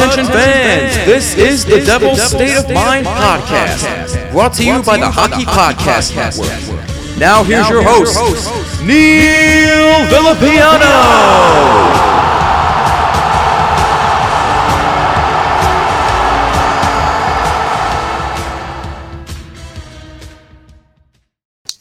[0.00, 5.10] Attention fans, this is the Devil's State of Mind podcast, brought to you by the
[5.10, 7.18] Hockey Podcast Network.
[7.18, 8.16] Now here's your host,
[8.82, 10.88] Neil Villapiano.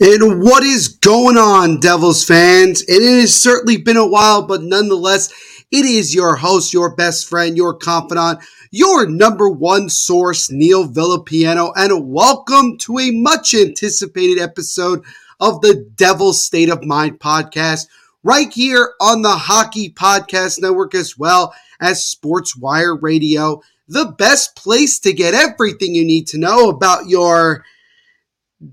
[0.01, 2.81] And what is going on, Devils fans?
[2.81, 5.31] And it has certainly been a while, but nonetheless,
[5.71, 8.39] it is your host, your best friend, your confidant,
[8.71, 15.03] your number one source, Neil Villapiano, and welcome to a much anticipated episode
[15.39, 17.87] of the Devil's State of Mind podcast,
[18.23, 24.55] right here on the Hockey Podcast Network, as well as Sports Wire Radio, the best
[24.55, 27.63] place to get everything you need to know about your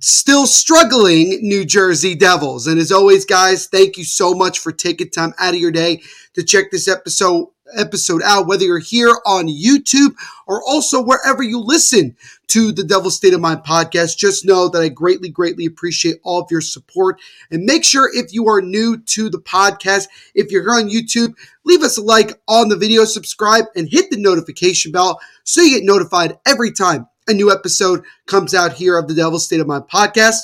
[0.01, 2.67] still struggling New Jersey Devils.
[2.67, 6.03] And as always, guys, thank you so much for taking time out of your day
[6.35, 10.15] to check this episode episode out, whether you're here on YouTube
[10.47, 14.17] or also wherever you listen to the Devil State of Mind podcast.
[14.17, 17.21] Just know that I greatly, greatly appreciate all of your support.
[17.51, 21.35] And make sure if you are new to the podcast, if you're here on YouTube,
[21.65, 25.79] leave us a like on the video, subscribe, and hit the notification bell so you
[25.79, 29.67] get notified every time a new episode comes out here of the Devil State of
[29.67, 30.39] Mind podcast.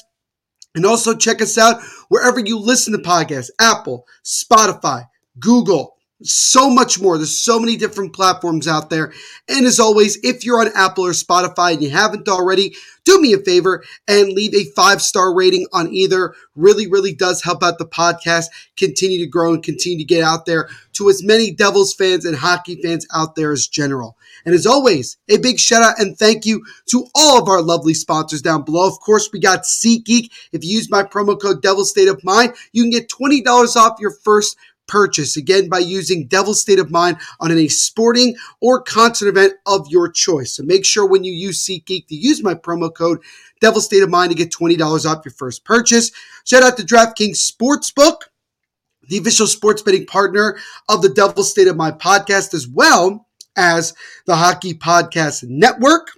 [0.74, 5.06] And also check us out wherever you listen to podcasts Apple, Spotify,
[5.38, 7.18] Google, so much more.
[7.18, 9.12] There's so many different platforms out there.
[9.48, 13.32] And as always, if you're on Apple or Spotify and you haven't already, do me
[13.32, 16.34] a favor and leave a five star rating on either.
[16.54, 18.46] Really, really does help out the podcast
[18.76, 22.36] continue to grow and continue to get out there to as many Devils fans and
[22.36, 24.16] hockey fans out there as general.
[24.44, 27.94] And as always, a big shout out and thank you to all of our lovely
[27.94, 28.88] sponsors down below.
[28.88, 30.30] Of course, we got SeatGeek.
[30.52, 34.00] If you use my promo code Devil State of Mind, you can get $20 off
[34.00, 34.56] your first
[34.92, 39.86] purchase again by using Devil State of Mind on any sporting or concert event of
[39.88, 40.52] your choice.
[40.54, 43.20] So make sure when you use SeatGeek to use my promo code
[43.62, 46.12] Devil State of Mind to get $20 off your first purchase.
[46.44, 48.16] Shout out to DraftKings Sportsbook,
[49.08, 50.58] the official sports betting partner
[50.90, 53.26] of the Devil State of Mind podcast, as well
[53.56, 53.94] as
[54.26, 56.08] the Hockey Podcast Network.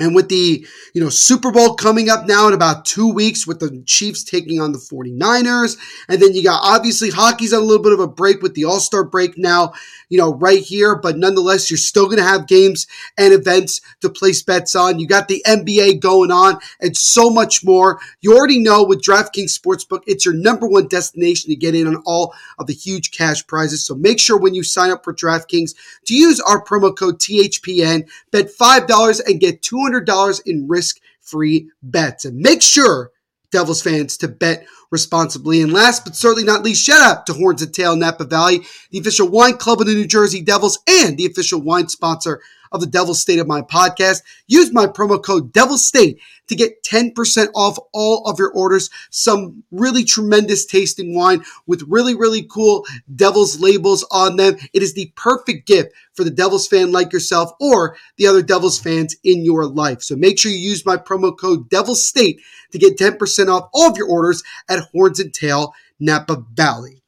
[0.00, 0.64] And with the,
[0.94, 4.60] you know, Super Bowl coming up now in about two weeks with the Chiefs taking
[4.60, 5.76] on the 49ers.
[6.08, 8.64] And then you got obviously hockey's on a little bit of a break with the
[8.64, 9.72] All-Star break now,
[10.08, 10.96] you know, right here.
[10.96, 12.86] But nonetheless, you're still going to have games
[13.16, 14.98] and events to place bets on.
[14.98, 18.00] You got the NBA going on and so much more.
[18.20, 22.02] You already know with DraftKings Sportsbook, it's your number one destination to get in on
[22.06, 23.84] all of the huge cash prizes.
[23.84, 25.74] So make sure when you sign up for DraftKings
[26.06, 31.70] to use our promo code THPN, bet $5 and get 200 $200 in risk free
[31.82, 32.24] bets.
[32.24, 33.10] And make sure,
[33.50, 35.60] Devils fans, to bet responsibly.
[35.60, 38.60] And last but certainly not least, shout out to Horns and Tail Napa Valley,
[38.90, 42.40] the official wine club of the New Jersey Devils and the official wine sponsor
[42.72, 44.22] of the Devil's State of My podcast.
[44.46, 46.18] Use my promo code Devil State
[46.48, 48.90] to get 10% off all of your orders.
[49.10, 52.84] Some really tremendous tasting wine with really, really cool
[53.14, 54.56] Devils labels on them.
[54.72, 58.78] It is the perfect gift for the Devils fan like yourself or the other Devils
[58.78, 60.02] fans in your life.
[60.02, 62.40] So make sure you use my promo code Devil State
[62.72, 67.02] to get 10% off all of your orders at Horns and Tail Napa Valley.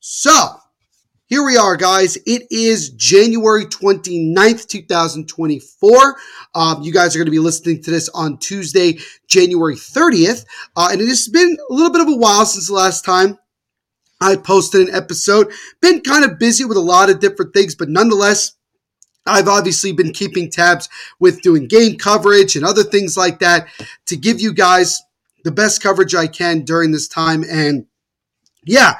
[0.00, 0.60] So,
[1.34, 2.16] here we are, guys.
[2.26, 6.16] It is January 29th, 2024.
[6.54, 10.44] Um, you guys are going to be listening to this on Tuesday, January 30th.
[10.76, 13.36] Uh, and it has been a little bit of a while since the last time
[14.20, 15.52] I posted an episode.
[15.82, 18.52] Been kind of busy with a lot of different things, but nonetheless,
[19.26, 20.88] I've obviously been keeping tabs
[21.18, 23.66] with doing game coverage and other things like that
[24.06, 25.02] to give you guys
[25.42, 27.42] the best coverage I can during this time.
[27.50, 27.86] And
[28.62, 28.98] yeah,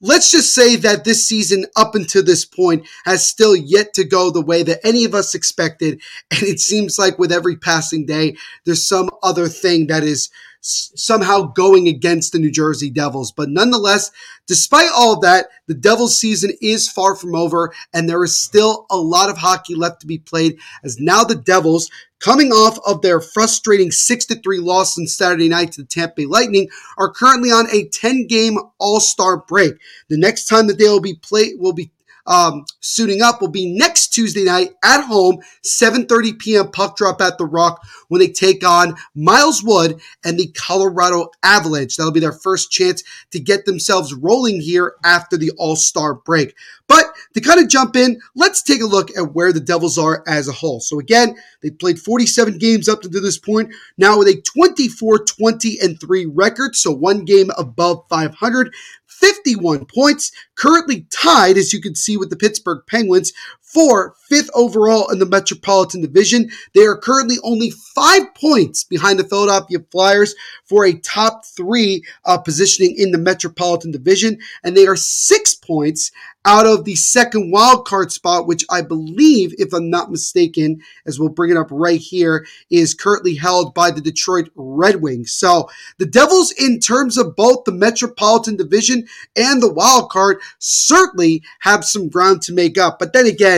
[0.00, 4.30] let's just say that this season up until this point has still yet to go
[4.30, 6.00] the way that any of us expected.
[6.30, 10.30] And it seems like with every passing day there's some other thing that is
[10.60, 13.32] somehow going against the New Jersey Devils.
[13.32, 14.10] But nonetheless,
[14.46, 18.86] despite all of that, the Devils season is far from over and there is still
[18.90, 21.90] a lot of hockey left to be played as now the Devils
[22.20, 26.14] coming off of their frustrating 6 to 3 loss on Saturday night to the Tampa
[26.16, 29.74] Bay Lightning are currently on a 10 game all-star break.
[30.08, 31.90] The next time that they will be play will be
[32.28, 36.70] um, suiting up will be next Tuesday night at home, 7:30 p.m.
[36.70, 41.96] puck drop at the Rock when they take on Miles Wood and the Colorado Avalanche.
[41.96, 43.02] That'll be their first chance
[43.32, 46.54] to get themselves rolling here after the All Star break.
[46.88, 50.24] But to kind of jump in, let's take a look at where the Devils are
[50.26, 50.80] as a whole.
[50.80, 55.78] So again, they played 47 games up to this point, now with a 24 20
[55.80, 58.72] and 3 record, so one game above 500.
[59.06, 63.32] 51 points, currently tied, as you can see, with the Pittsburgh Penguins
[63.72, 66.50] for fifth overall in the Metropolitan Division.
[66.74, 70.34] They are currently only five points behind the Philadelphia Flyers
[70.64, 76.10] for a top three uh, positioning in the Metropolitan Division, and they are six points
[76.44, 81.20] out of the second wild card spot, which I believe, if I'm not mistaken, as
[81.20, 85.32] we'll bring it up right here, is currently held by the Detroit Red Wings.
[85.32, 85.68] So
[85.98, 89.06] the Devils, in terms of both the Metropolitan Division
[89.36, 92.98] and the wild card, certainly have some ground to make up.
[92.98, 93.57] But then again,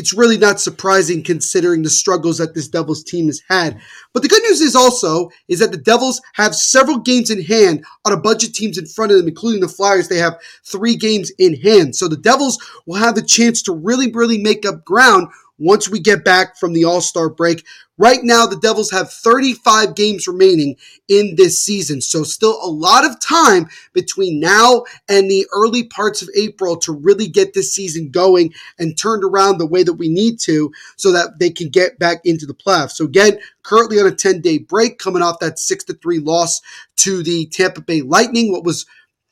[0.00, 3.78] it's really not surprising considering the struggles that this Devils team has had.
[4.14, 7.84] But the good news is also is that the Devils have several games in hand
[8.06, 10.08] on a bunch of teams in front of them, including the Flyers.
[10.08, 11.96] They have three games in hand.
[11.96, 15.28] So the Devils will have the chance to really, really make up ground
[15.60, 17.64] once we get back from the All Star break.
[17.98, 20.76] Right now, the Devils have 35 games remaining
[21.06, 22.00] in this season.
[22.00, 26.92] So, still a lot of time between now and the early parts of April to
[26.92, 31.12] really get this season going and turned around the way that we need to so
[31.12, 32.92] that they can get back into the playoffs.
[32.92, 36.62] So, again, currently on a 10 day break, coming off that 6 to 3 loss
[36.96, 38.50] to the Tampa Bay Lightning.
[38.50, 38.86] What was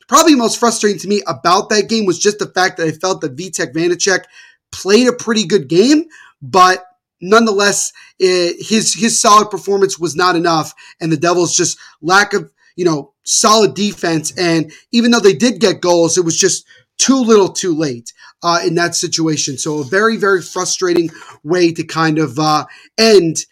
[0.07, 3.21] probably most frustrating to me about that game was just the fact that I felt
[3.21, 4.25] that Vitek Vanecek
[4.71, 6.05] played a pretty good game,
[6.41, 6.85] but
[7.21, 12.51] nonetheless, it, his his solid performance was not enough, and the Devils just lack of
[12.75, 14.35] you know solid defense.
[14.37, 16.65] And even though they did get goals, it was just
[16.97, 18.13] too little, too late
[18.43, 19.57] uh, in that situation.
[19.57, 21.09] So a very very frustrating
[21.43, 22.65] way to kind of uh,
[22.97, 23.45] end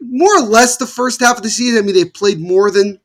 [0.00, 1.78] more or less the first half of the season.
[1.78, 3.00] I mean, they played more than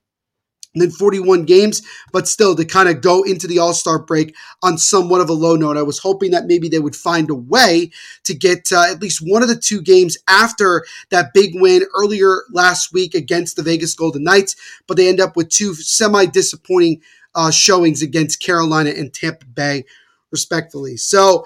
[0.78, 1.82] than 41 games,
[2.12, 5.34] but still to kind of go into the All Star break on somewhat of a
[5.34, 5.78] low note.
[5.78, 7.92] I was hoping that maybe they would find a way
[8.24, 12.44] to get uh, at least one of the two games after that big win earlier
[12.52, 14.56] last week against the Vegas Golden Knights,
[14.88, 17.02] but they end up with two semi disappointing
[17.36, 19.86] uh, showings against Carolina and Tampa Bay,
[20.32, 20.98] respectfully.
[20.98, 21.46] So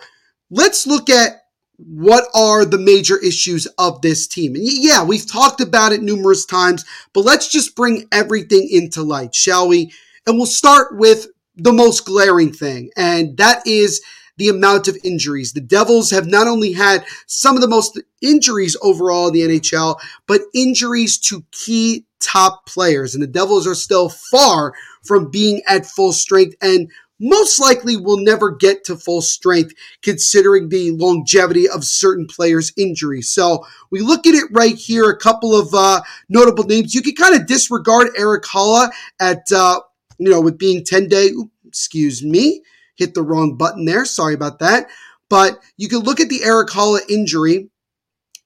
[0.50, 1.41] let's look at
[1.88, 4.56] what are the major issues of this team?
[4.56, 9.34] And yeah, we've talked about it numerous times, but let's just bring everything into light,
[9.34, 9.92] shall we?
[10.28, 14.02] And we'll start with the most glaring thing, and that is
[14.38, 15.54] the amount of injuries.
[15.54, 20.00] The Devils have not only had some of the most injuries overall in the NHL,
[20.26, 23.14] but injuries to key top players.
[23.14, 24.74] And the Devils are still far
[25.04, 26.56] from being at full strength.
[26.62, 26.90] And
[27.22, 33.30] most likely will never get to full strength considering the longevity of certain players' injuries.
[33.30, 36.96] So we look at it right here, a couple of uh, notable names.
[36.96, 39.80] You can kind of disregard Erik Haula at, uh,
[40.18, 41.30] you know, with being 10 day,
[41.66, 42.64] excuse me,
[42.96, 44.04] hit the wrong button there.
[44.04, 44.88] Sorry about that.
[45.30, 47.71] But you can look at the Erik Haula injury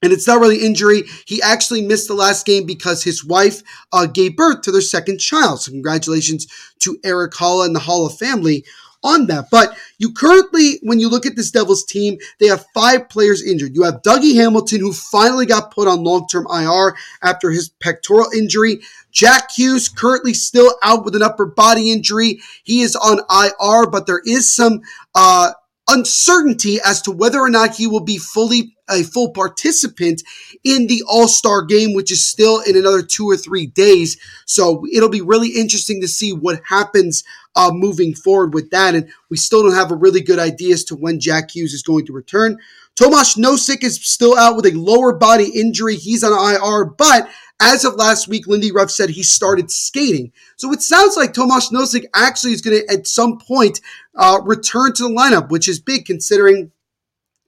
[0.01, 1.03] and it's not really injury.
[1.25, 3.61] He actually missed the last game because his wife
[3.91, 5.61] uh, gave birth to their second child.
[5.61, 6.47] So congratulations
[6.79, 8.65] to Erik Haula and the Haula family
[9.05, 9.45] on that.
[9.51, 13.75] But you currently, when you look at this Devils team, they have five players injured.
[13.75, 18.81] You have Dougie Hamilton, who finally got put on long-term IR after his pectoral injury.
[19.11, 22.41] Jack Hughes currently still out with an upper body injury.
[22.63, 24.81] He is on IR, but there is some
[25.13, 25.51] uh,
[25.87, 30.21] uncertainty as to whether or not he will be fully a full participant
[30.63, 34.17] in the All Star game, which is still in another two or three days.
[34.45, 37.23] So it'll be really interesting to see what happens
[37.55, 38.95] uh, moving forward with that.
[38.95, 41.83] And we still don't have a really good idea as to when Jack Hughes is
[41.83, 42.57] going to return.
[42.95, 45.95] Tomas Nosek is still out with a lower body injury.
[45.95, 47.29] He's on IR, but
[47.61, 50.31] as of last week, Lindy Ruff said he started skating.
[50.57, 53.79] So it sounds like Tomas Nosek actually is going to, at some point,
[54.15, 56.71] uh, return to the lineup, which is big considering,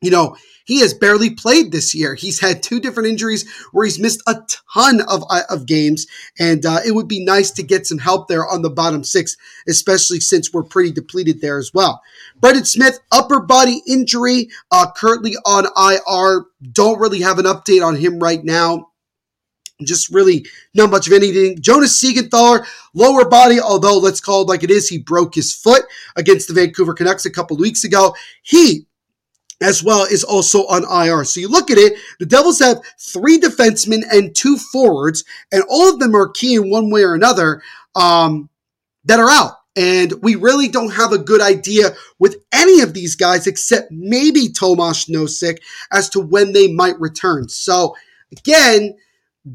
[0.01, 2.13] you know, he has barely played this year.
[2.13, 4.35] He's had two different injuries where he's missed a
[4.73, 8.27] ton of, uh, of games, and uh, it would be nice to get some help
[8.27, 9.37] there on the bottom six,
[9.67, 12.01] especially since we're pretty depleted there as well.
[12.39, 16.45] Brendan Smith, upper body injury, uh, currently on IR.
[16.73, 18.89] Don't really have an update on him right now
[19.85, 21.61] just really not much of anything.
[21.61, 25.83] Jonas Siegenthaler, lower body, although let's call it like it is, he broke his foot
[26.15, 28.15] against the Vancouver Canucks a couple weeks ago.
[28.41, 28.87] He
[29.61, 31.23] as well is also on IR.
[31.23, 35.91] So you look at it, the Devils have three defensemen and two forwards, and all
[35.91, 37.61] of them are key in one way or another
[37.95, 38.49] um,
[39.05, 39.53] that are out.
[39.75, 44.49] And we really don't have a good idea with any of these guys except maybe
[44.49, 45.59] Tomas Nosek
[45.91, 47.47] as to when they might return.
[47.47, 47.95] So
[48.31, 48.95] again,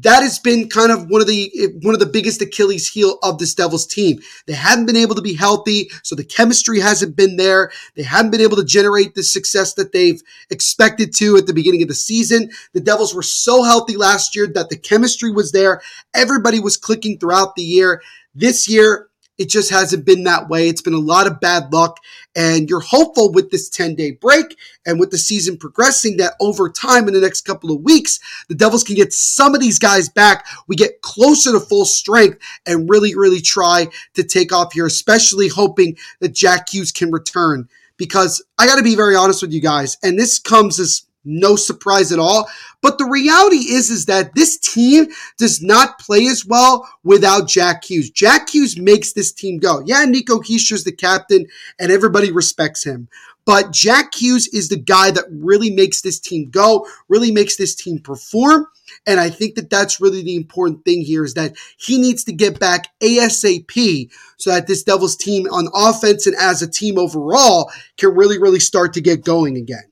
[0.01, 3.19] that has been kind of one of the eh, one of the biggest Achilles heel
[3.21, 4.19] of this Devils team.
[4.47, 7.71] They haven't been able to be healthy, so the chemistry hasn't been there.
[7.95, 11.83] They haven't been able to generate the success that they've expected to at the beginning
[11.83, 12.49] of the season.
[12.73, 15.81] The Devils were so healthy last year that the chemistry was there.
[16.13, 18.01] Everybody was clicking throughout the year.
[18.33, 20.67] This year, it just hasn't been that way.
[20.67, 21.97] It's been a lot of bad luck.
[22.35, 26.69] And you're hopeful with this 10 day break and with the season progressing that over
[26.69, 30.09] time in the next couple of weeks, the Devils can get some of these guys
[30.09, 30.45] back.
[30.67, 35.47] We get closer to full strength and really, really try to take off here, especially
[35.47, 37.67] hoping that Jack Hughes can return.
[37.95, 41.55] Because I got to be very honest with you guys, and this comes as no
[41.55, 42.47] surprise at all.
[42.81, 47.85] But the reality is, is that this team does not play as well without Jack
[47.85, 48.09] Hughes.
[48.09, 49.81] Jack Hughes makes this team go.
[49.85, 51.45] Yeah, Nico Hischier's the captain
[51.79, 53.07] and everybody respects him.
[53.45, 57.75] But Jack Hughes is the guy that really makes this team go, really makes this
[57.75, 58.67] team perform.
[59.05, 62.33] And I think that that's really the important thing here is that he needs to
[62.33, 67.71] get back ASAP so that this Devils team on offense and as a team overall
[67.97, 69.83] can really, really start to get going again.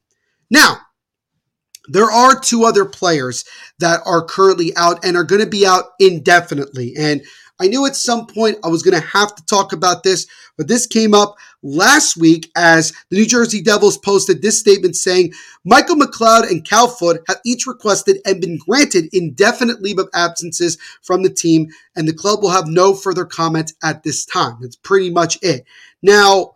[0.49, 0.77] Now,
[1.91, 3.43] there are two other players
[3.79, 6.93] that are currently out and are going to be out indefinitely.
[6.97, 7.21] And
[7.59, 10.25] I knew at some point I was going to have to talk about this,
[10.57, 15.33] but this came up last week as the New Jersey Devils posted this statement saying
[15.63, 20.79] Michael McLeod and Cal Foote have each requested and been granted indefinite leave of absences
[21.03, 24.57] from the team, and the club will have no further comment at this time.
[24.59, 25.65] That's pretty much it.
[26.01, 26.55] Now,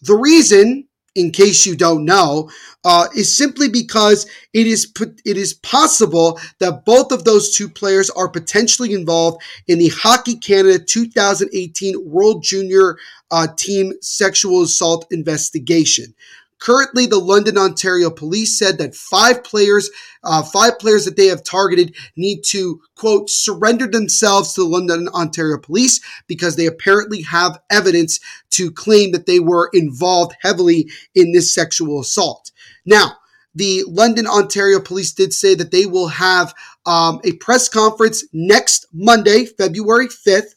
[0.00, 2.50] the reason in case you don't know,
[2.84, 4.92] uh, is simply because it is
[5.24, 10.36] it is possible that both of those two players are potentially involved in the Hockey
[10.36, 12.96] Canada 2018 World Junior
[13.30, 16.14] uh, Team Sexual Assault investigation.
[16.60, 19.90] Currently, the London, Ontario police said that five players,
[20.22, 25.08] uh, five players that they have targeted need to, quote, surrender themselves to the London,
[25.08, 31.32] Ontario police because they apparently have evidence to claim that they were involved heavily in
[31.32, 32.52] this sexual assault.
[32.84, 33.16] Now,
[33.54, 36.54] the London, Ontario police did say that they will have
[36.86, 40.54] um, a press conference next Monday, February 5th,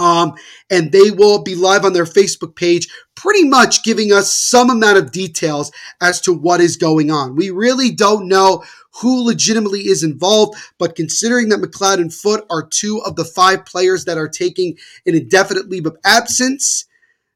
[0.00, 0.34] um,
[0.70, 4.96] and they will be live on their Facebook page, pretty much giving us some amount
[4.96, 7.36] of details as to what is going on.
[7.36, 8.64] We really don't know
[9.02, 13.66] who legitimately is involved, but considering that McLeod and Foote are two of the five
[13.66, 16.86] players that are taking an indefinite leave of absence,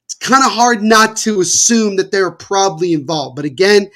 [0.06, 3.36] it's kind of hard not to assume that they're probably involved.
[3.36, 3.90] But again,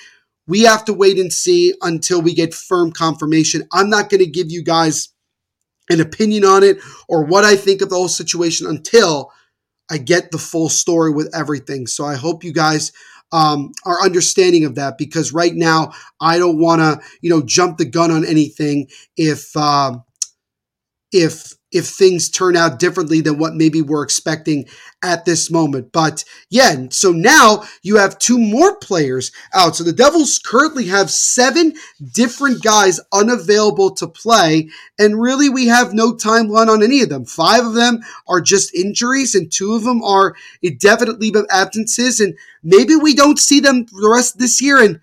[0.46, 3.66] we have to wait and see until we get firm confirmation.
[3.72, 5.08] I'm not going to give you guys
[5.90, 6.78] an opinion on it
[7.09, 9.33] or what I think of the whole situation until
[9.90, 11.87] I get the full story with everything.
[11.87, 12.92] So I hope you guys
[13.33, 17.78] um, are understanding of that because right now I don't want to, you know, jump
[17.78, 19.99] the gun on anything if uh,
[21.12, 24.66] if if things turn out differently than what maybe we're expecting
[25.02, 25.92] at this moment.
[25.92, 29.76] But yeah, so now you have two more players out.
[29.76, 31.75] So the Devils currently have seven
[32.14, 34.70] different guys unavailable to play.
[34.98, 37.26] And really, we have no timeline on any of them.
[37.26, 42.20] Five of them are just injuries, and two of them are indefinite leave of absences.
[42.20, 44.82] And maybe we don't see them the rest of this year.
[44.82, 45.00] And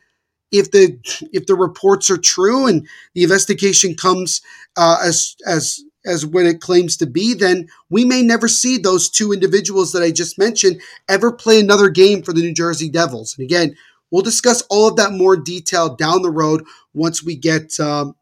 [0.52, 0.98] if the
[1.32, 4.42] if the reports are true and the investigation comes
[4.78, 9.10] uh, as as as what it claims to be, then we may never see those
[9.10, 13.36] two individuals that I just mentioned ever play another game for the New Jersey Devils.
[13.38, 13.76] And again,
[14.12, 18.16] we'll discuss all of that more detail down the road once we get um,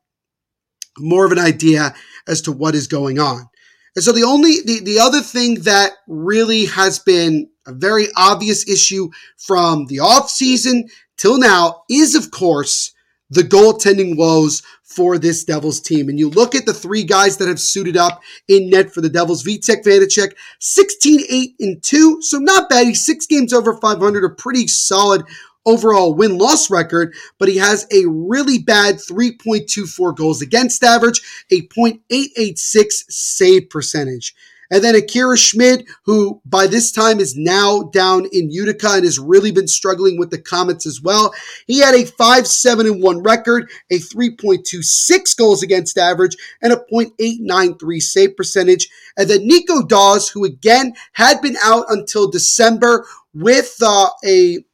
[0.97, 1.93] more of an idea
[2.27, 3.49] as to what is going on.
[3.95, 8.67] And so the only the, the other thing that really has been a very obvious
[8.67, 10.87] issue from the off season
[11.17, 12.93] till now is of course
[13.29, 14.63] the goaltending woes
[14.95, 16.09] for this Devils team.
[16.09, 19.09] And you look at the three guys that have suited up in net for the
[19.09, 19.43] Devils.
[19.43, 22.21] Vitek Vanecek, 16, 8, and 2.
[22.21, 22.87] So not bad.
[22.87, 25.23] He's six games over 500, a pretty solid
[25.65, 31.21] overall win loss record, but he has a really bad 3.24 goals against average,
[31.51, 34.35] a .886 save percentage.
[34.73, 39.19] And then Akira Schmid, who by this time is now down in Utica and has
[39.19, 41.31] really been struggling with the Comets as well.
[41.67, 46.81] He had a 5 7 and 1 record, a 3.26 goals against average, and a
[46.91, 48.89] .893 save percentage.
[49.15, 54.65] And then Nico Daws, who again had been out until December with uh, a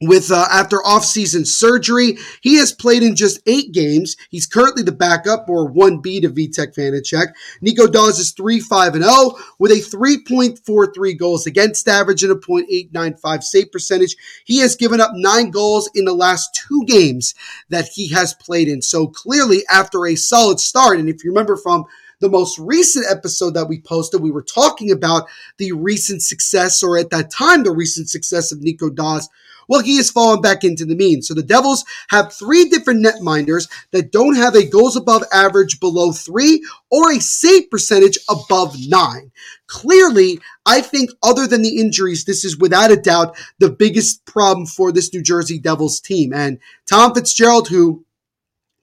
[0.00, 2.16] with uh, after offseason surgery.
[2.40, 4.16] He has played in just eight games.
[4.30, 7.32] He's currently the backup or 1B to Vitek Vanecek.
[7.60, 12.36] Nico Daws is 3 5 and 0 with a 3.43 goals against average and a
[12.36, 14.16] .895 save percentage.
[14.44, 17.34] He has given up nine goals in the last two games
[17.68, 18.80] that he has played in.
[18.82, 21.84] So clearly, after a solid start, and if you remember from
[22.20, 25.26] the most recent episode that we posted, we were talking about
[25.56, 29.28] the recent success, or at that time, the recent success of Nico Daws
[29.70, 31.22] well, he has fallen back into the mean.
[31.22, 36.10] So the Devils have three different netminders that don't have a goals above average below
[36.10, 39.30] three or a save percentage above nine.
[39.68, 44.66] Clearly, I think other than the injuries, this is without a doubt the biggest problem
[44.66, 46.32] for this New Jersey Devils team.
[46.32, 46.58] And
[46.88, 48.04] Tom Fitzgerald, who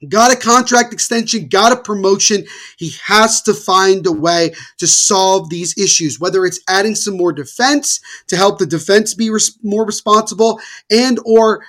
[0.08, 2.44] got a contract extension, got a promotion.
[2.76, 7.32] He has to find a way to solve these issues, whether it's adding some more
[7.32, 11.64] defense to help the defense be res- more responsible and or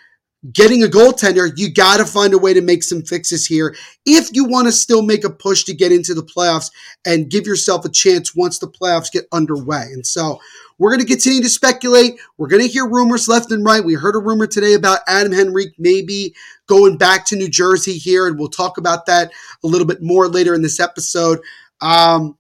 [0.53, 4.29] getting a goaltender, you got to find a way to make some fixes here if
[4.33, 6.71] you want to still make a push to get into the playoffs
[7.05, 9.83] and give yourself a chance once the playoffs get underway.
[9.91, 10.39] And so
[10.77, 12.19] we're going to continue to speculate.
[12.37, 13.83] We're going to hear rumors left and right.
[13.83, 16.33] We heard a rumor today about Adam Henrique maybe
[16.67, 19.31] going back to New Jersey here, and we'll talk about that
[19.63, 21.39] a little bit more later in this episode.
[21.81, 22.37] Um,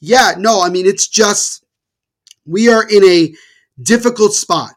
[0.00, 1.64] yeah, no, I mean, it's just
[2.44, 3.34] we are in a
[3.82, 4.72] difficult spot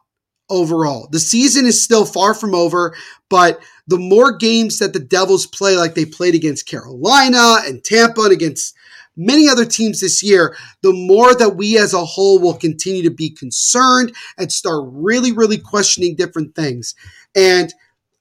[0.51, 1.07] overall.
[1.11, 2.95] The season is still far from over,
[3.29, 8.21] but the more games that the Devils play, like they played against Carolina and Tampa
[8.21, 8.75] and against
[9.15, 13.09] many other teams this year, the more that we as a whole will continue to
[13.09, 16.95] be concerned and start really, really questioning different things.
[17.35, 17.73] And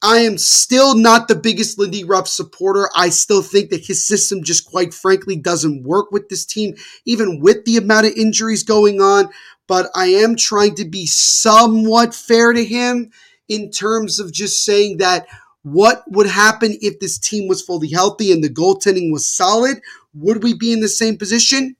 [0.03, 2.89] I am still not the biggest Lindy Ruff supporter.
[2.95, 7.39] I still think that his system just quite frankly doesn't work with this team, even
[7.39, 9.29] with the amount of injuries going on.
[9.71, 13.11] But I am trying to be somewhat fair to him
[13.47, 15.27] in terms of just saying that
[15.63, 19.79] what would happen if this team was fully healthy and the goaltending was solid?
[20.13, 21.77] Would we be in the same position?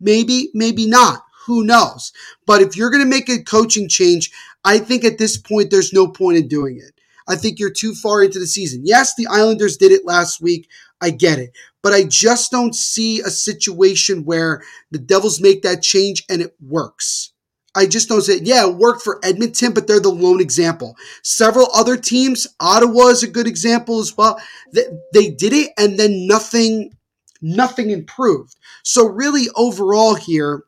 [0.00, 1.22] Maybe, maybe not.
[1.44, 2.14] Who knows?
[2.46, 4.32] But if you're going to make a coaching change,
[4.64, 6.98] I think at this point, there's no point in doing it.
[7.28, 8.84] I think you're too far into the season.
[8.86, 10.66] Yes, the Islanders did it last week.
[10.98, 11.54] I get it.
[11.82, 16.56] But I just don't see a situation where the Devils make that change and it
[16.58, 17.32] works.
[17.74, 20.96] I just don't say, yeah, it worked for Edmonton, but they're the lone example.
[21.22, 24.40] Several other teams, Ottawa is a good example as well.
[24.72, 26.94] They, they did it and then nothing,
[27.42, 28.56] nothing improved.
[28.82, 30.64] So really overall here,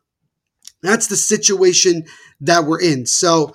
[0.81, 2.05] that's the situation
[2.41, 3.05] that we're in.
[3.05, 3.53] So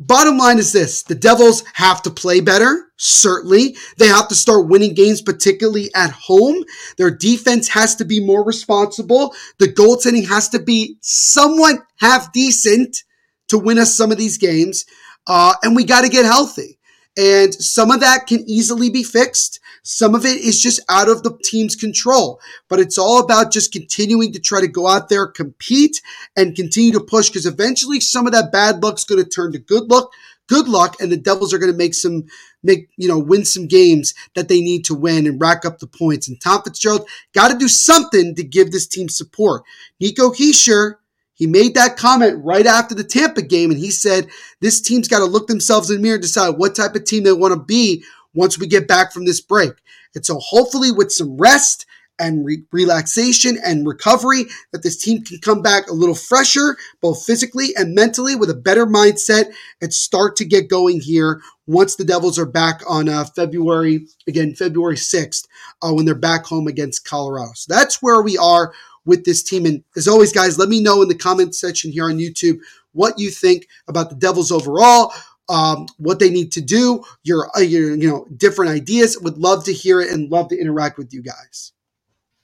[0.00, 3.76] Bottom line is this the Devils have to play better, certainly.
[3.96, 6.62] They have to start winning games, particularly at home.
[6.98, 9.34] Their defense has to be more responsible.
[9.58, 13.02] The goaltending has to be somewhat half decent
[13.48, 14.84] to win us some of these games.
[15.26, 16.78] Uh, and we got to get healthy.
[17.18, 19.60] And some of that can easily be fixed.
[19.82, 23.72] Some of it is just out of the team's control, but it's all about just
[23.72, 26.02] continuing to try to go out there, compete,
[26.36, 29.58] and continue to push because eventually some of that bad luck's going to turn to
[29.58, 30.10] good luck,
[30.48, 32.24] good luck, and the Devils are going to make some,
[32.62, 35.86] make, you know, win some games that they need to win and rack up the
[35.86, 36.28] points.
[36.28, 39.62] And Tom Fitzgerald got to do something to give this team support.
[40.00, 40.96] Nico Hischier,
[41.34, 44.28] he made that comment right after the Tampa game, and he said
[44.60, 47.22] this team's got to look themselves in the mirror and decide what type of team
[47.22, 49.72] they want to be once we get back from this break.
[50.14, 51.86] And so hopefully with some rest
[52.20, 57.24] and re- relaxation and recovery that this team can come back a little fresher, both
[57.24, 59.46] physically and mentally with a better mindset
[59.80, 64.54] and start to get going here once the Devils are back on uh, February, again,
[64.54, 65.46] February 6th,
[65.82, 67.52] uh, when they're back home against Colorado.
[67.54, 68.72] So that's where we are
[69.04, 69.66] with this team.
[69.66, 72.58] And as always, guys, let me know in the comment section here on YouTube
[72.92, 75.12] what you think about the Devils overall
[75.50, 79.18] um, what they need to do, your, uh, your, you know, different ideas.
[79.20, 81.72] Would love to hear it and love to interact with you guys.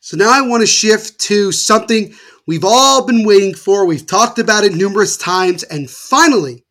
[0.06, 2.14] So now I want to shift to something
[2.46, 3.84] we've all been waiting for.
[3.84, 6.64] We've talked about it numerous times, and finally,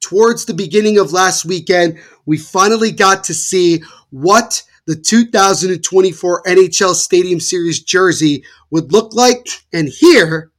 [0.00, 6.94] towards the beginning of last weekend, we finally got to see what the 2024 NHL
[6.94, 9.46] Stadium Series jersey would look like.
[9.70, 10.50] And here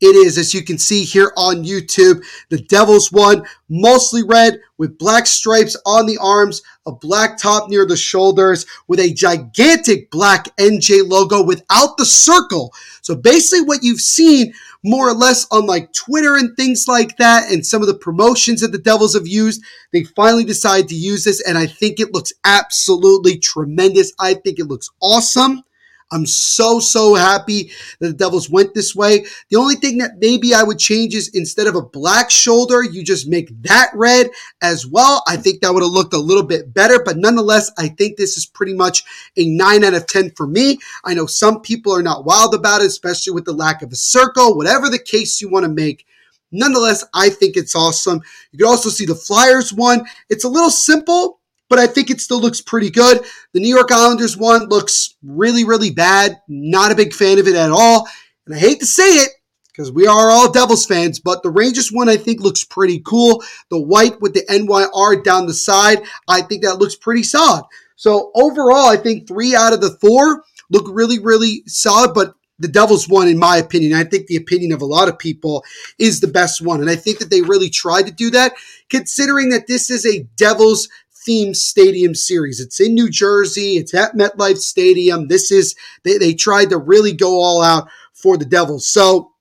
[0.00, 4.98] it is, as you can see here on YouTube, the Devils one, mostly red with
[4.98, 10.54] black stripes on the arms, a black top near the shoulders with a gigantic black
[10.56, 12.74] NJ logo without the circle.
[13.00, 14.52] So basically what you've seen
[14.84, 18.60] more or less on like Twitter and things like that and some of the promotions
[18.60, 22.12] that the Devils have used, they finally decided to use this and I think it
[22.12, 24.12] looks absolutely tremendous.
[24.20, 25.62] I think it looks awesome.
[26.12, 29.26] I'm so, so happy that the Devils went this way.
[29.50, 33.02] The only thing that maybe I would change is instead of a black shoulder, you
[33.02, 34.30] just make that red
[34.62, 35.24] as well.
[35.26, 38.36] I think that would have looked a little bit better, but nonetheless, I think this
[38.36, 39.02] is pretty much
[39.36, 40.78] a 9 out of 10 for me.
[41.04, 43.96] I know some people are not wild about it, especially with the lack of a
[43.96, 46.06] circle, whatever the case you want to make.
[46.52, 48.22] Nonetheless, I think it's awesome.
[48.52, 50.06] You can also see the Flyers one.
[50.30, 53.24] It's a little simple, but I think it still looks pretty good.
[53.52, 56.40] The New York Islanders one looks really, really bad.
[56.48, 58.08] Not a big fan of it at all.
[58.46, 59.30] And I hate to say it
[59.68, 63.42] because we are all Devils fans, but the Rangers one I think looks pretty cool.
[63.70, 67.64] The white with the NYR down the side, I think that looks pretty solid.
[67.96, 72.68] So overall, I think three out of the four look really, really solid, but the
[72.68, 75.62] Devils one, in my opinion, I think the opinion of a lot of people
[75.98, 76.80] is the best one.
[76.80, 78.54] And I think that they really tried to do that,
[78.88, 80.88] considering that this is a Devils
[81.26, 82.60] themed stadium series.
[82.60, 85.28] It's in New Jersey, it's at MetLife Stadium.
[85.28, 88.86] This is, they, they tried to really go all out for the Devils.
[88.88, 89.32] So,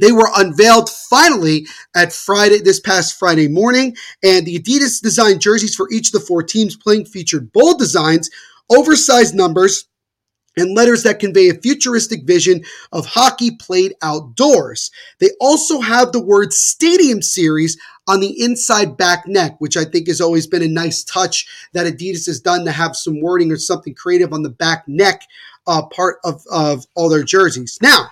[0.00, 5.74] they were unveiled finally at Friday, this past Friday morning, and the Adidas designed jerseys
[5.74, 8.30] for each of the four teams playing featured bold designs,
[8.70, 9.86] oversized numbers,
[10.56, 14.90] and letters that convey a futuristic vision of hockey played outdoors.
[15.20, 17.78] They also have the word Stadium Series
[18.08, 21.86] on the inside back neck, which I think has always been a nice touch that
[21.86, 25.22] Adidas has done to have some wording or something creative on the back neck
[25.66, 27.78] uh, part of, of all their jerseys.
[27.82, 28.08] Now,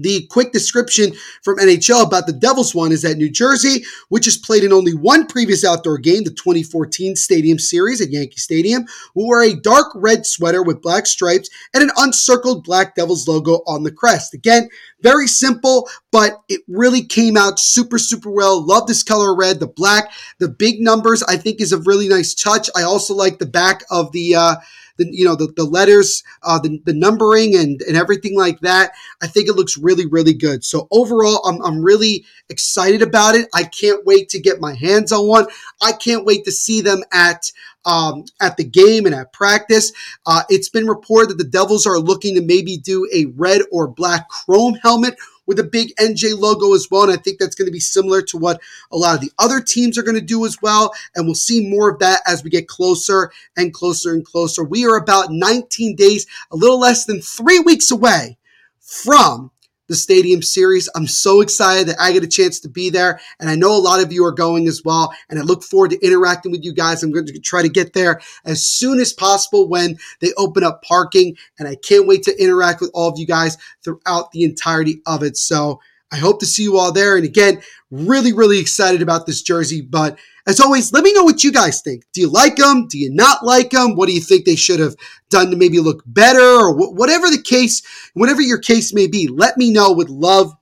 [0.00, 4.36] the quick description from NHL about the Devils one is that New Jersey, which has
[4.36, 9.28] played in only one previous outdoor game, the 2014 Stadium Series at Yankee Stadium, will
[9.28, 13.82] wear a dark red sweater with black stripes and an uncircled black Devils logo on
[13.82, 14.34] the crest.
[14.34, 14.68] Again,
[15.00, 18.64] very simple, but it really came out super, super well.
[18.64, 22.34] Love this color red, the black, the big numbers, I think is a really nice
[22.34, 22.68] touch.
[22.76, 24.56] I also like the back of the, uh,
[25.00, 28.92] the you know the, the letters, uh, the, the numbering and, and everything like that.
[29.22, 30.64] I think it looks really, really good.
[30.64, 33.48] So overall, I'm, I'm really excited about it.
[33.54, 35.46] I can't wait to get my hands on one.
[35.82, 37.50] I can't wait to see them at
[37.84, 39.92] um, at the game and at practice.
[40.26, 43.88] Uh, it's been reported that the Devils are looking to maybe do a red or
[43.88, 45.16] black chrome helmet
[45.50, 47.02] with a big NJ logo as well.
[47.02, 48.60] And I think that's going to be similar to what
[48.92, 50.94] a lot of the other teams are going to do as well.
[51.16, 54.62] And we'll see more of that as we get closer and closer and closer.
[54.62, 58.38] We are about 19 days, a little less than three weeks away
[58.78, 59.50] from
[59.90, 60.88] the Stadium Series.
[60.94, 63.82] I'm so excited that I get a chance to be there, and I know a
[63.82, 65.12] lot of you are going as well.
[65.28, 67.02] And I look forward to interacting with you guys.
[67.02, 70.82] I'm going to try to get there as soon as possible when they open up
[70.82, 75.02] parking, and I can't wait to interact with all of you guys throughout the entirety
[75.06, 75.36] of it.
[75.36, 75.80] So
[76.12, 77.16] I hope to see you all there.
[77.16, 81.44] And again, really, really excited about this jersey, but as always, let me know what
[81.44, 82.04] you guys think.
[82.12, 82.88] Do you like them?
[82.88, 83.94] Do you not like them?
[83.94, 84.96] What do you think they should have
[85.28, 87.82] done to maybe look better or wh- whatever the case,
[88.14, 89.28] whatever your case may be?
[89.28, 89.92] Let me know.
[89.92, 90.52] Would love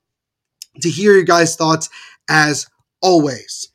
[0.83, 1.89] to hear your guys' thoughts
[2.29, 2.67] as
[3.01, 3.68] always.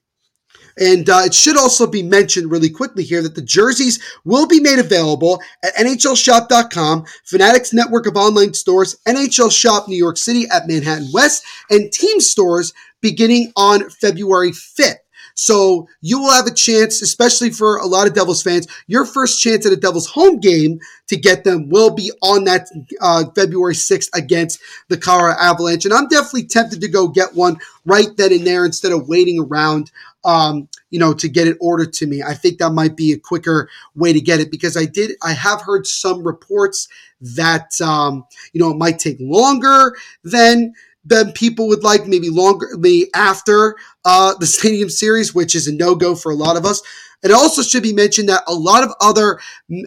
[0.79, 4.59] And uh, it should also be mentioned really quickly here that the jerseys will be
[4.59, 10.67] made available at NHLShop.com, Fanatics network of online stores, NHL Shop New York City at
[10.67, 14.95] Manhattan West, and team stores beginning on February 5th.
[15.36, 19.41] So you will have a chance, especially for a lot of Devils fans, your first
[19.41, 22.67] chance at a Devils home game to get them will be on that
[23.01, 24.59] uh, February 6th against
[24.89, 25.86] the Colorado Avalanche.
[25.86, 29.39] And I'm definitely tempted to go get one right then and there instead of waiting
[29.39, 29.91] around.
[30.25, 32.23] Um, you know, to get it ordered to me.
[32.23, 35.33] I think that might be a quicker way to get it because I did, I
[35.33, 36.88] have heard some reports
[37.19, 40.73] that, um, you know, it might take longer than
[41.05, 42.69] than people would like, maybe longer,
[43.13, 46.81] after uh, the Stadium Series, which is a no go for a lot of us.
[47.23, 49.39] It also should be mentioned that a lot of other,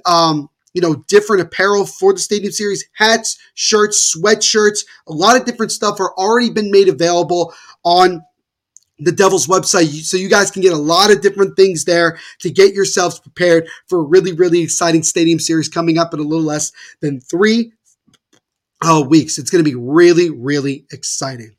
[0.07, 5.47] um, you know, different apparel for the Stadium Series, hats, shirts, sweatshirts, a lot of
[5.47, 8.23] different stuff are already been made available on
[8.99, 9.89] the Devils website.
[10.05, 13.69] So you guys can get a lot of different things there to get yourselves prepared
[13.89, 17.73] for a really, really exciting stadium series coming up in a little less than three
[18.83, 19.39] uh, weeks.
[19.39, 21.57] It's going to be really, really exciting.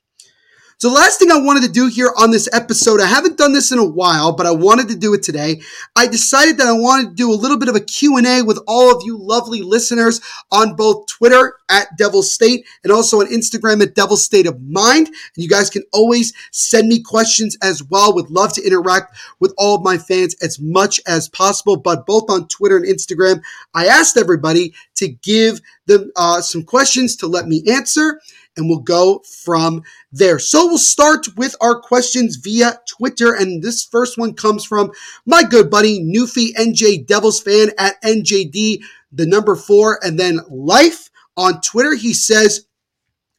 [0.79, 3.51] So the last thing I wanted to do here on this episode, I haven't done
[3.51, 5.59] this in a while, but I wanted to do it today.
[5.95, 8.95] I decided that I wanted to do a little bit of a Q&A with all
[8.95, 13.95] of you lovely listeners on both Twitter at Devil State and also on Instagram at
[13.95, 15.07] Devil State of Mind.
[15.07, 18.13] And you guys can always send me questions as well.
[18.13, 22.29] Would love to interact with all of my fans as much as possible, but both
[22.29, 23.41] on Twitter and Instagram,
[23.73, 28.21] I asked everybody to give them uh, some questions to let me answer
[28.57, 30.39] and we'll go from there.
[30.39, 34.91] So we'll start with our questions via Twitter, and this first one comes from
[35.25, 41.09] my good buddy Newfie NJ Devils fan at NJD the number four, and then life
[41.35, 41.95] on Twitter.
[41.95, 42.65] He says,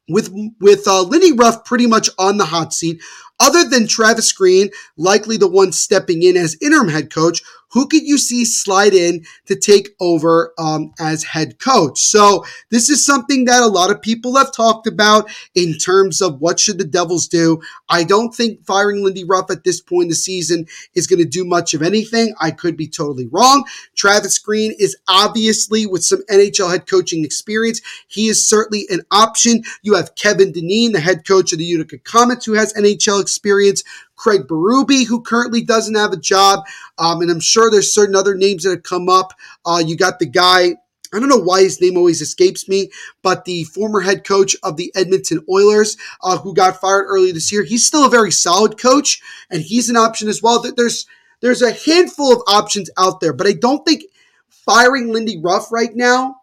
[0.09, 3.03] with with uh, Lindy Ruff pretty much on the hot seat,
[3.41, 8.03] other than Travis Green, likely the one stepping in as interim head coach, who could
[8.03, 11.99] you see slide in to take over um, as head coach?
[11.99, 16.41] So this is something that a lot of people have talked about in terms of
[16.41, 17.61] what should the Devils do.
[17.89, 21.29] I don't think firing Lindy Ruff at this point in the season is going to
[21.29, 22.35] do much of anything.
[22.41, 23.65] I could be totally wrong.
[23.95, 27.81] Travis Green is obviously with some NHL head coaching experience.
[28.07, 29.63] He is certainly an option.
[29.83, 33.83] You have Kevin Dineen, the head coach of the Utica Comets, who has NHL experience.
[34.19, 36.61] Craig Berube, who currently doesn't have a job.
[36.99, 39.33] Um, and I'm sure there's certain other names that have come up.
[39.65, 40.75] Uh, you got the guy,
[41.13, 42.91] I don't know why his name always escapes me,
[43.23, 47.51] but the former head coach of the Edmonton Oilers, uh, who got fired early this
[47.51, 50.63] year, he's still a very solid coach, and he's an option as well.
[50.77, 51.07] There's
[51.41, 54.03] there's a handful of options out there, but I don't think
[54.51, 56.38] firing Lindy Ruff right now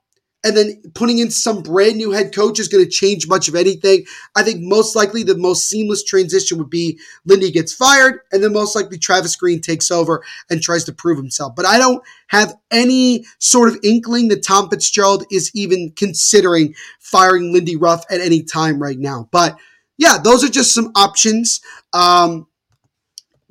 [0.46, 3.56] and then putting in some brand new head coach is going to change much of
[3.56, 4.06] anything.
[4.36, 8.54] I think most likely the most seamless transition would be Lindy gets fired, and then
[8.54, 11.56] most likely Travis Green takes over and tries to prove himself.
[11.56, 17.52] But I don't have any sort of inkling that Tom Fitzgerald is even considering firing
[17.52, 19.28] Lindy Ruff at any time right now.
[19.32, 19.58] But
[19.98, 21.60] yeah, those are just some options.
[21.92, 22.48] Um,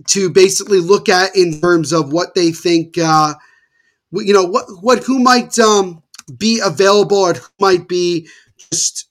[0.08, 3.34] to basically look at in terms of what they think, uh,
[4.12, 6.03] you know, what what who might um,
[6.38, 9.08] be available or might be just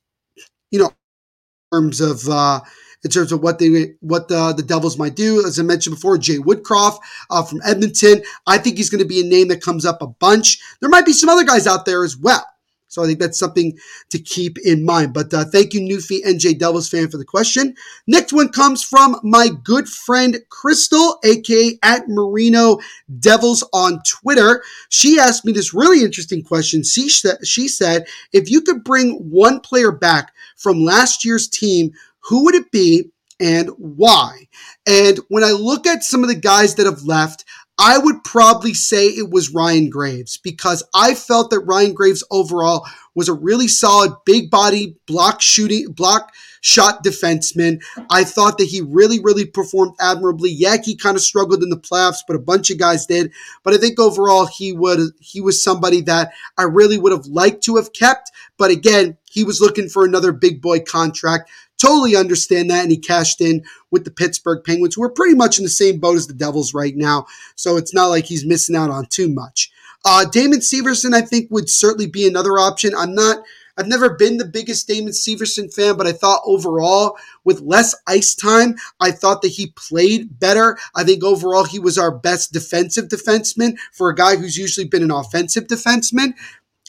[0.72, 2.62] you know in terms of uh,
[3.04, 5.46] in terms of what they what the, the Devils might do.
[5.46, 7.00] As I mentioned before, Jay Woodcroft
[7.30, 8.24] uh, from Edmonton.
[8.48, 10.60] I think he's going to be a name that comes up a bunch.
[10.80, 12.46] There might be some other guys out there as well.
[12.94, 13.78] So I think that's something
[14.10, 15.14] to keep in mind.
[15.14, 17.76] But uh, thank you, Newfie NJ Devils fan, for the question.
[18.08, 22.80] Next one comes from my good friend Crystal, aka at Marino
[23.20, 24.64] Devils on Twitter.
[24.90, 26.84] She asked me this really interesting question.
[26.84, 32.46] She, she said, if you could bring one player back from last year's team, who
[32.46, 34.48] would it be and why?
[34.88, 37.46] And when I look at some of the guys that have left,
[37.80, 42.86] I would probably say it was Ryan Graves because I felt that Ryan Graves overall
[43.16, 46.32] was a really solid big body block shooting block
[46.62, 47.84] shot defenseman.
[48.10, 50.52] I thought that he really, really performed admirably.
[50.52, 53.32] Yeah, he kind of struggled in the playoffs, but a bunch of guys did.
[53.64, 57.64] But I think overall he would he was somebody that I really would have liked
[57.66, 58.32] to have kept.
[58.58, 61.50] But again, he was looking for another big boy contract.
[61.82, 62.84] Totally understand that.
[62.84, 66.00] And he cashed in with the Pittsburgh Penguins, who are pretty much in the same
[66.00, 67.26] boat as the Devils right now.
[67.56, 69.72] So it's not like he's missing out on too much.
[70.06, 72.94] Uh, Damon Severson, I think, would certainly be another option.
[72.96, 73.44] I'm not.
[73.78, 78.36] I've never been the biggest Damon Severson fan, but I thought overall, with less ice
[78.36, 80.78] time, I thought that he played better.
[80.96, 85.04] I think overall he was our best defensive defenseman for a guy who's usually been
[85.04, 86.34] an offensive defenseman.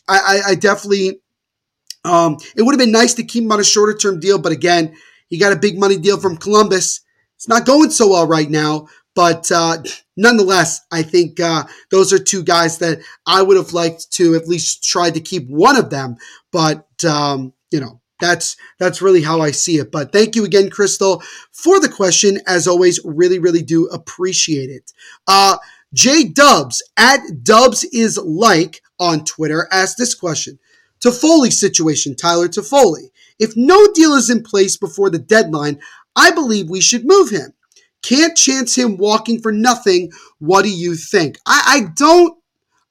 [0.09, 1.21] I, I, I definitely
[2.05, 4.53] um, it would have been nice to keep him on a shorter term deal, but
[4.53, 4.95] again,
[5.29, 7.01] he got a big money deal from Columbus.
[7.37, 9.79] It's not going so well right now, but uh,
[10.17, 14.49] nonetheless, I think uh, those are two guys that I would have liked to at
[14.49, 16.17] least try to keep one of them.
[16.53, 19.91] But um, you know, that's that's really how I see it.
[19.91, 22.41] But thank you again, Crystal, for the question.
[22.47, 24.93] As always, really, really do appreciate it.
[25.27, 25.59] Uh,
[25.93, 30.59] J Dubs at Dubs is like on Twitter asked this question.
[31.01, 33.11] Toffoli situation, Tyler Toffoli.
[33.39, 35.81] If no deal is in place before the deadline,
[36.17, 37.53] I believe we should move him.
[38.03, 40.13] Can't chance him walking for nothing.
[40.39, 41.39] What do you think?
[41.47, 42.39] I, I don't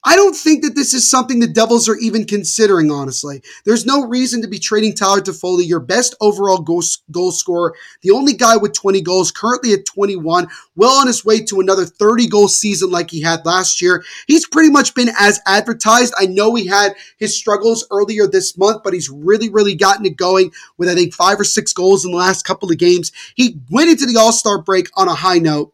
[0.05, 3.41] I don't think that this is something the Devils are even considering, honestly.
[3.63, 8.11] There's no reason to be trading Tyler Toffoli, your best overall goal, goal scorer, the
[8.11, 12.27] only guy with 20 goals, currently at 21, well on his way to another 30
[12.27, 14.03] goal season like he had last year.
[14.27, 16.13] He's pretty much been as advertised.
[16.17, 20.17] I know he had his struggles earlier this month, but he's really, really gotten it
[20.17, 23.13] going with, I think, five or six goals in the last couple of games.
[23.35, 25.73] He went into the All Star break on a high note.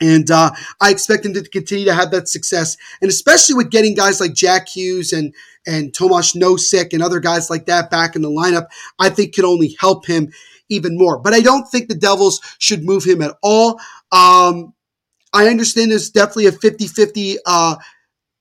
[0.00, 3.94] And uh, I expect him to continue to have that success, and especially with getting
[3.94, 5.34] guys like Jack Hughes and
[5.66, 9.44] and Tomas Nosek and other guys like that back in the lineup, I think could
[9.44, 10.32] only help him
[10.68, 11.18] even more.
[11.18, 13.80] But I don't think the Devils should move him at all.
[14.12, 14.72] Um,
[15.32, 17.76] I understand there's definitely a 50 50 uh,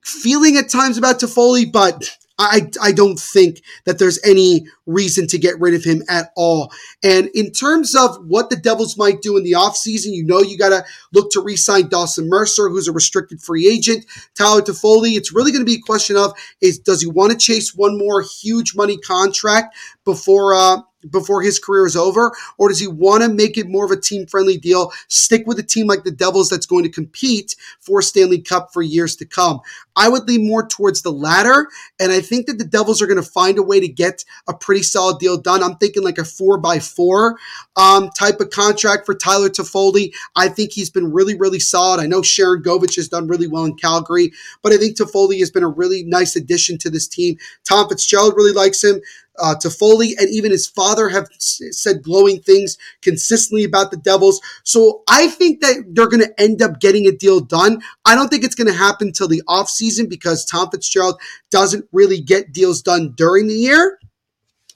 [0.03, 5.37] feeling at times about Toffoli, but I, I don't think that there's any reason to
[5.39, 6.71] get rid of him at all.
[7.03, 10.57] And in terms of what the Devils might do in the offseason, you know you
[10.57, 14.05] got to look to re-sign Dawson Mercer, who's a restricted free agent.
[14.35, 17.37] Tyler Toffoli, it's really going to be a question of is does he want to
[17.37, 20.77] chase one more huge money contract before uh,
[21.11, 22.31] before his career is over?
[22.57, 25.59] Or does he want to make it more of a team friendly deal, stick with
[25.59, 29.25] a team like the Devils that's going to compete for Stanley Cup for years to
[29.25, 29.61] come?
[29.95, 31.67] I would lean more towards the latter.
[31.99, 34.53] And I think that the Devils are going to find a way to get a
[34.53, 35.63] pretty solid deal done.
[35.63, 37.37] I'm thinking like a four by four
[37.75, 40.13] um, type of contract for Tyler Toffoli.
[40.35, 41.99] I think he's been really, really solid.
[41.99, 45.63] I know Sharangovich has done really well in Calgary, but I think Toffoli has been
[45.63, 47.37] a really nice addition to this team.
[47.63, 49.01] Tom Fitzgerald really likes him
[49.39, 54.41] uh, Toffoli and even his father have said glowing things consistently about the Devils.
[54.63, 57.81] So I think that they're going to end up getting a deal done.
[58.05, 61.19] I don't think it's going to happen until the offseason because Tom Fitzgerald
[61.51, 63.99] doesn't really get deals done during the year.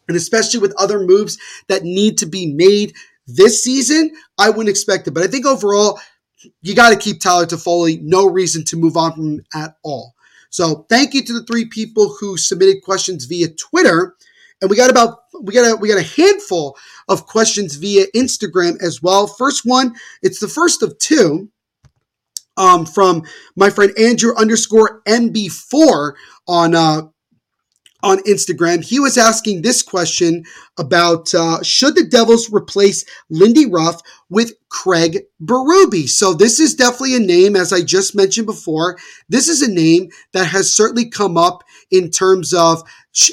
[0.07, 2.93] And especially with other moves that need to be made
[3.27, 5.11] this season, I wouldn't expect it.
[5.11, 5.99] But I think overall,
[6.61, 8.01] you got to keep Tyler Toffoli.
[8.01, 10.13] No reason to move on from him at all.
[10.49, 14.15] So thank you to the three people who submitted questions via Twitter.
[14.61, 16.77] And we got about we got a we got a handful
[17.09, 19.27] of questions via Instagram as well.
[19.27, 21.49] First one, it's the first of two.
[22.57, 23.23] Um, from
[23.55, 26.13] my friend Andrew underscore MB4
[26.47, 27.03] on uh,
[28.03, 28.83] on Instagram.
[28.83, 30.43] He was asking this question
[30.77, 36.09] about uh, should the Devils replace Lindy Ruff with Craig Berube?
[36.09, 38.97] So this is definitely a name, as I just mentioned before.
[39.29, 42.83] This is a name that has certainly come up in terms of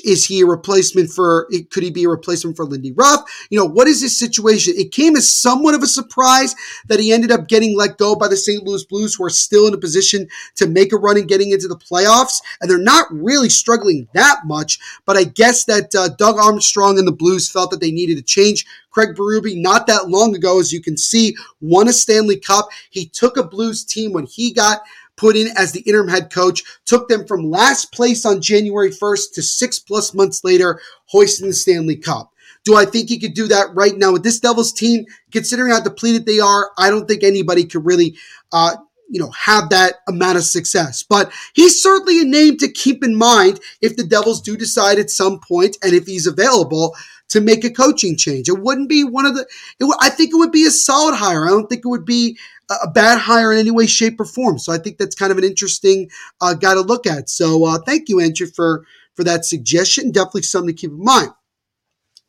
[0.05, 3.21] is he a replacement for could he be a replacement for Lindy Ruff?
[3.49, 4.75] You know, what is his situation?
[4.77, 6.55] It came as somewhat of a surprise
[6.89, 8.65] that he ended up getting let go by the St.
[8.65, 11.69] Louis Blues, who are still in a position to make a run and getting into
[11.69, 14.79] the playoffs, and they're not really struggling that much.
[15.05, 18.23] But I guess that uh, Doug Armstrong and the Blues felt that they needed a
[18.23, 18.67] change.
[18.91, 22.69] Craig Berube, not that long ago, as you can see, won a Stanley Cup.
[22.91, 24.81] He took a Blues team when he got
[25.19, 29.33] put in as the interim head coach, took them from last place on January 1st
[29.35, 32.33] to six plus months later, hoisting the Stanley Cup.
[32.65, 35.07] Do I think he could do that right now with this Devils team?
[35.33, 38.17] Considering how depleted they are, I don't think anybody could really,
[38.53, 38.77] uh,
[39.09, 41.03] you know, have that amount of success.
[41.03, 45.11] But he's certainly a name to keep in mind if the Devils do decide at
[45.11, 46.95] some point, and if he's available,
[47.29, 48.49] to make a coaching change.
[48.49, 49.47] It wouldn't be one of the.
[49.81, 51.47] It, I think it would be a solid hire.
[51.47, 52.39] I don't think it would be
[52.71, 54.59] a bad hire in any way, shape, or form.
[54.59, 56.11] So I think that's kind of an interesting
[56.41, 57.31] uh, guy to look at.
[57.31, 60.13] So uh, thank you, Andrew, for for that suggestion.
[60.13, 61.31] Definitely something to keep in mind.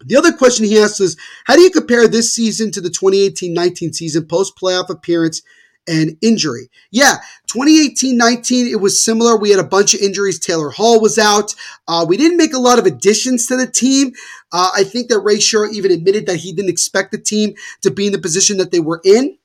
[0.06, 3.94] The other question he asked is, how do you compare this season to the 2018-19
[3.94, 5.42] season post playoff appearance
[5.90, 6.70] and injury?
[6.90, 7.18] Yeah,
[7.54, 9.38] 2018-19, it was similar.
[9.38, 10.40] We had a bunch of injuries.
[10.40, 11.56] Taylor Hall was out.
[11.88, 14.14] Uh, we didn't make a lot of additions to the team.
[14.52, 17.92] Uh, I think that Ray Shero even admitted that he didn't expect the team to
[17.92, 19.38] be in the position that they were in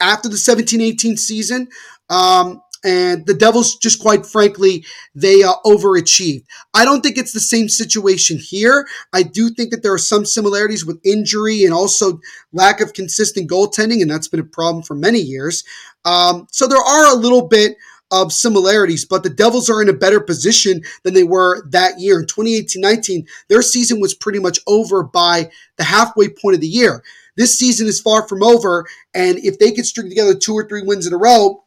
[0.00, 1.68] after the 17 18 season.
[2.10, 4.84] Um, and the Devils, just quite frankly,
[5.14, 6.44] they uh, overachieved.
[6.74, 8.86] I don't think it's the same situation here.
[9.12, 12.20] I do think that there are some similarities with injury and also
[12.52, 15.64] lack of consistent goaltending, and that's been a problem for many years.
[16.04, 17.76] Um, so there are a little bit
[18.10, 22.20] of similarities, but the Devils are in a better position than they were that year.
[22.20, 26.66] In 2018 19, their season was pretty much over by the halfway point of the
[26.66, 27.02] year.
[27.36, 30.82] This season is far from over, and if they could string together two or three
[30.82, 31.64] wins in a row,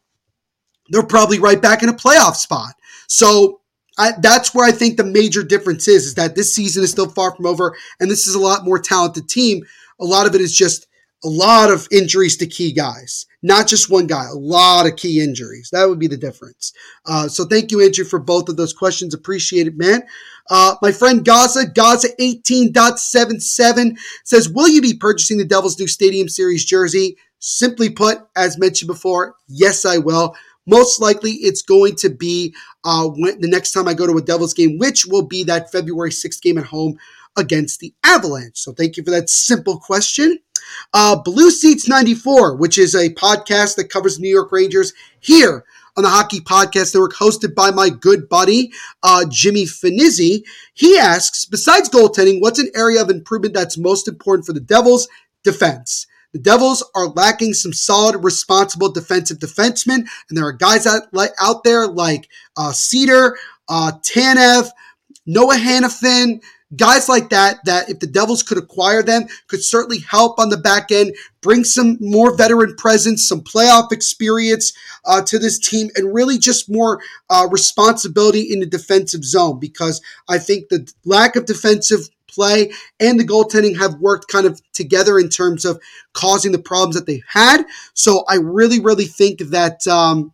[0.88, 2.74] they're probably right back in a playoff spot.
[3.06, 3.60] So
[3.98, 7.08] I, that's where I think the major difference is, is that this season is still
[7.08, 9.64] far from over, and this is a lot more talented team.
[10.00, 10.86] A lot of it is just
[11.24, 15.22] a lot of injuries to key guys, not just one guy, a lot of key
[15.22, 15.70] injuries.
[15.72, 16.72] That would be the difference.
[17.06, 19.14] Uh, so thank you, Andrew, for both of those questions.
[19.14, 20.02] Appreciate it, man.
[20.50, 26.28] Uh, my friend Gaza, Gaza 18.77 says, Will you be purchasing the Devils' new Stadium
[26.28, 27.16] Series jersey?
[27.38, 30.34] Simply put, as mentioned before, yes, I will.
[30.66, 32.54] Most likely, it's going to be
[32.84, 35.72] uh, when, the next time I go to a Devils game, which will be that
[35.72, 36.98] February 6th game at home
[37.36, 38.58] against the Avalanche.
[38.58, 40.38] So, thank you for that simple question.
[40.92, 45.64] Uh, Blue Seats 94, which is a podcast that covers New York Rangers here
[45.96, 48.72] on the Hockey Podcast Network, hosted by my good buddy,
[49.02, 50.42] uh, Jimmy Finizzi.
[50.74, 55.08] He asks, besides goaltending, what's an area of improvement that's most important for the Devils?
[55.44, 56.06] Defense.
[56.32, 61.02] The Devils are lacking some solid, responsible defensive defensemen, and there are guys out,
[61.38, 63.34] out there like uh, Seider,
[63.68, 64.70] uh, Tanev,
[65.26, 66.40] Noah Hanifin,
[66.76, 70.56] guys like that, that if the Devils could acquire them, could certainly help on the
[70.56, 74.72] back end, bring some more veteran presence, some playoff experience
[75.04, 80.00] uh, to this team, and really just more uh, responsibility in the defensive zone because
[80.28, 85.18] I think the lack of defensive play and the goaltending have worked kind of together
[85.18, 85.80] in terms of
[86.14, 87.64] causing the problems that they've had.
[87.94, 90.32] So I really, really think that um,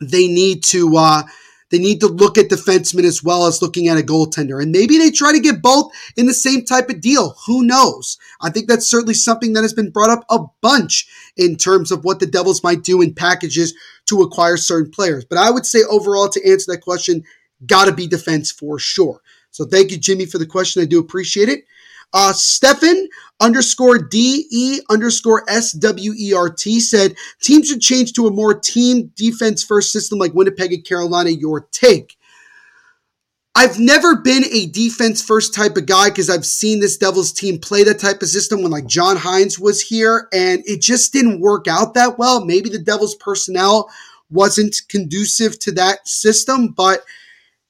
[0.00, 0.96] they need to.
[0.96, 1.22] Uh,
[1.70, 4.62] they need to look at defensemen as well as looking at a goaltender.
[4.62, 7.36] And maybe they try to get both in the same type of deal.
[7.46, 8.18] Who knows?
[8.40, 12.04] I think that's certainly something that has been brought up a bunch in terms of
[12.04, 13.74] what the Devils might do in packages
[14.06, 15.24] to acquire certain players.
[15.24, 17.22] But I would say overall, to answer that question,
[17.66, 19.20] gotta be defense for sure.
[19.50, 20.82] So thank you, Jimmy, for the question.
[20.82, 21.64] I do appreciate it.
[22.12, 23.08] Uh, Stefan
[23.40, 30.18] underscore DE underscore SWERT said teams should change to a more team defense first system
[30.18, 31.30] like Winnipeg and Carolina.
[31.30, 32.16] Your take.
[33.54, 37.58] I've never been a defense first type of guy because I've seen this Devils team
[37.58, 41.40] play that type of system when like John Hynes was here and it just didn't
[41.40, 42.44] work out that well.
[42.44, 43.90] Maybe the Devils personnel
[44.30, 47.02] wasn't conducive to that system, but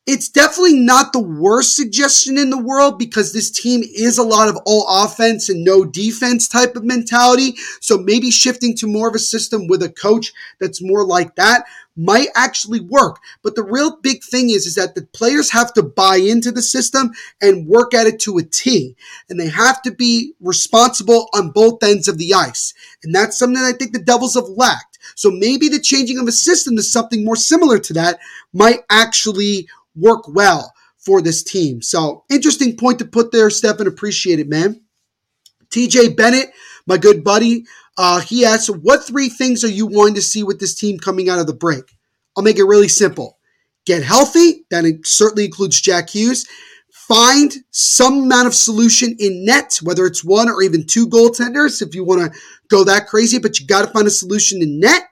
[0.07, 4.49] it's definitely not the worst suggestion in the world because this team is a lot
[4.49, 7.55] of all offense and no defense type of mentality.
[7.81, 11.65] So maybe shifting to more of a system with a coach that's more like that
[11.97, 13.19] might actually work.
[13.43, 16.63] But the real big thing is, is that the players have to buy into the
[16.63, 18.97] system and work at it to a T.
[19.29, 22.73] And they have to be responsible on both ends of the ice.
[23.03, 24.90] And that's something I think the Devils have lacked.
[25.15, 28.19] So maybe the changing of a system to something more similar to that
[28.53, 31.83] might actually work well for this team.
[31.83, 33.87] So interesting point to put there, Stephen.
[33.87, 34.81] Appreciate it, man.
[35.71, 36.51] TJ Bennett,
[36.87, 37.65] my good buddy,
[37.97, 41.29] uh, he asks, What three things are you wanting to see with this team coming
[41.29, 41.85] out of the break?
[42.37, 43.39] I'll make it really simple.
[43.87, 46.47] Get healthy, that certainly includes Jack Hughes.
[47.11, 51.93] Find some amount of solution in net, whether it's one or even two goaltenders if
[51.93, 52.39] you want to
[52.69, 55.09] go that crazy, but you got to find a solution in net.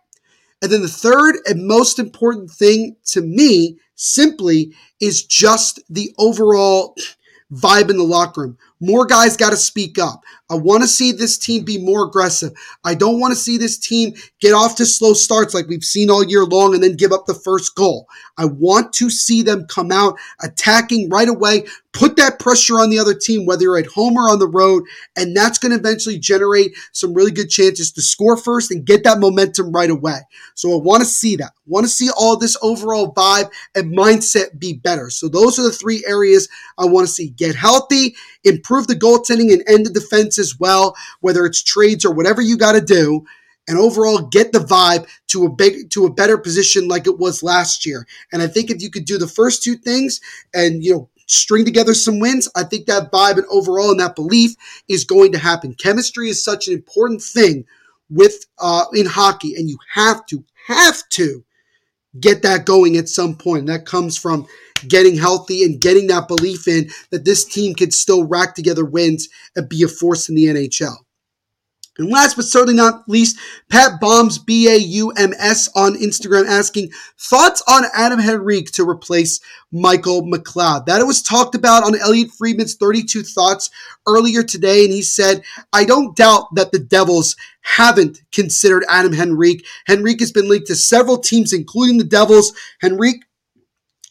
[0.63, 6.95] And then the third and most important thing to me simply is just the overall
[7.53, 8.59] vibe in the locker room.
[8.81, 10.23] More guys got to speak up.
[10.51, 12.53] I want to see this team be more aggressive.
[12.85, 16.11] I don't want to see this team get off to slow starts like we've seen
[16.11, 18.09] all year long and then give up the first goal.
[18.39, 22.99] I want to see them come out attacking right away, put that pressure on the
[22.99, 24.85] other team, whether you're at home or on the road,
[25.17, 29.05] and that's going to eventually generate some really good chances to score first and get
[29.05, 30.21] that momentum right away.
[30.55, 31.53] So I want to see that.
[31.57, 35.11] I want to see all this overall vibe and mindset be better.
[35.11, 36.49] So those are the three areas
[36.79, 37.31] I want to see.
[37.31, 42.13] Get healthy, improve the goaltending and end the defense as well, whether it's trades or
[42.13, 43.25] whatever you got to do
[43.69, 47.43] and overall get the vibe to a big to a better position like it was
[47.43, 48.07] last year.
[48.33, 50.21] And I think if you could do the first two things
[50.55, 54.17] and you know string together some wins, I think that vibe and overall and that
[54.17, 54.57] belief
[54.89, 55.75] is going to happen.
[55.75, 57.67] Chemistry is such an important thing
[58.11, 61.45] with uh, in hockey, and you have to have to
[62.19, 63.61] get that going at some point.
[63.61, 64.47] And that comes from
[64.87, 69.29] getting healthy and getting that belief in that this team could still rack together wins
[69.57, 70.97] and be a force in the NHL.
[71.99, 73.39] And last but certainly not least,
[73.71, 78.89] Pat Bombs, B A U M S on Instagram asking thoughts on Adam Henrique to
[78.89, 79.41] replace
[79.73, 80.87] Michael McLeod.
[80.87, 83.69] That was talked about on Elliotte Friedman's 32 Thoughts
[84.07, 84.85] earlier today.
[84.85, 89.67] And he said, I don't doubt that the Devils haven't considered Adam Henrique.
[89.91, 92.53] Henrique has been linked to several teams, including the Devils.
[92.83, 93.25] Henrique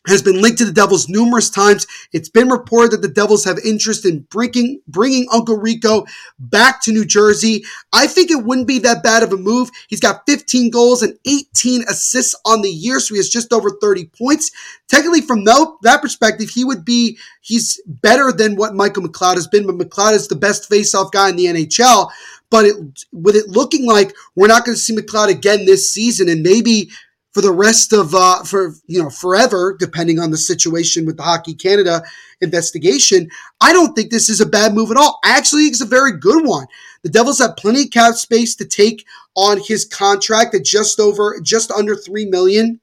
[0.07, 1.85] has been linked to the Devils numerous times.
[2.13, 6.05] It's been reported that the Devils have interest in bringing, bringing Uncle Rico
[6.39, 7.63] back to New Jersey.
[7.93, 9.69] I think it wouldn't be that bad of a move.
[9.87, 13.71] He's got 15 goals and 18 assists on the year, so he has just over
[13.81, 14.51] 30 points.
[14.87, 19.67] Technically, from that perspective, he would be, he's better than what Michael McLeod has been,
[19.67, 22.09] but McLeod is the best faceoff guy in the NHL.
[22.49, 22.75] But it,
[23.11, 26.89] with it looking like we're not going to see McLeod again this season, and maybe
[27.33, 31.23] for the rest of uh, for you know forever, depending on the situation with the
[31.23, 32.03] Hockey Canada
[32.41, 33.29] investigation.
[33.61, 35.19] I don't think this is a bad move at all.
[35.23, 36.67] Actually, it's a very good one.
[37.03, 39.05] The Devils have plenty of cap space to take
[39.35, 42.79] on his contract at just over, just under three million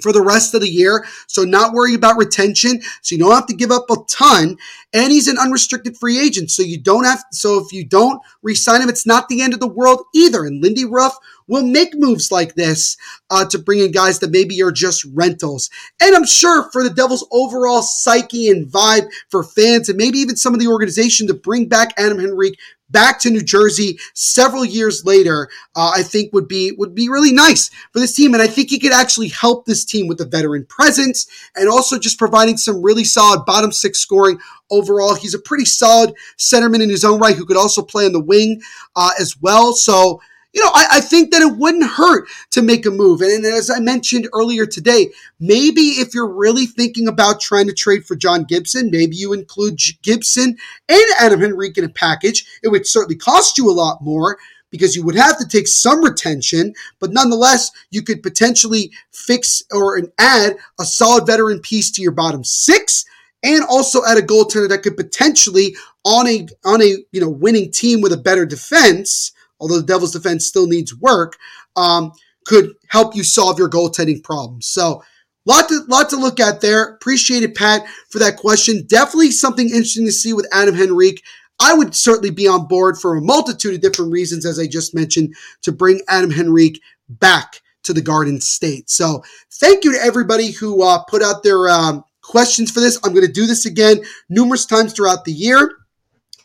[0.00, 1.04] for the rest of the year.
[1.26, 2.80] So not worry about retention.
[3.02, 4.56] So you don't have to give up a ton.
[4.92, 6.50] And he's an unrestricted free agent.
[6.50, 9.60] So you don't have, so if you don't resign him, it's not the end of
[9.60, 10.44] the world either.
[10.44, 11.16] And Lindy Ruff
[11.46, 12.96] will make moves like this
[13.30, 15.68] uh, to bring in guys that maybe are just rentals.
[16.00, 20.36] And I'm sure for the Devils' overall psyche and vibe for fans and maybe even
[20.36, 22.58] some of the organization to bring back Adam Henrique
[22.94, 27.32] back to New Jersey several years later, uh, I think would be would be really
[27.32, 28.32] nice for this team.
[28.32, 31.98] And I think he could actually help this team with the veteran presence and also
[31.98, 34.38] just providing some really solid bottom six scoring
[34.70, 35.14] overall.
[35.14, 38.20] He's a pretty solid centerman in his own right who could also play on the
[38.20, 38.62] wing
[38.96, 39.74] uh, as well.
[39.74, 40.20] So
[40.54, 43.20] you know, I, I, think that it wouldn't hurt to make a move.
[43.20, 47.72] And, and, as I mentioned earlier today, maybe if you're really thinking about trying to
[47.72, 50.56] trade for John Gibson, maybe you include Gibson
[50.88, 52.46] and Adam Henrique in a package.
[52.62, 54.38] It would certainly cost you a lot more
[54.70, 60.00] because you would have to take some retention, but nonetheless, you could potentially fix or
[60.18, 63.04] add a solid veteran piece to your bottom six
[63.44, 67.70] and also add a goaltender that could potentially on a on a you know winning
[67.70, 71.36] team with a better defense, although the Devils defense still needs work,
[71.76, 72.12] um,
[72.46, 74.66] could help you solve your goaltending problems.
[74.66, 75.02] So
[75.46, 76.84] Lot to, lot to look at there.
[76.84, 78.84] Appreciate it, Pat, for that question.
[78.86, 81.22] Definitely something interesting to see with Adam Henrique.
[81.60, 84.94] I would certainly be on board for a multitude of different reasons, as I just
[84.94, 88.88] mentioned, to bring Adam Henrique back to the Garden State.
[88.88, 92.98] So thank you to everybody who uh, put out their um, questions for this.
[93.04, 94.00] I'm going to do this again
[94.30, 95.76] numerous times throughout the year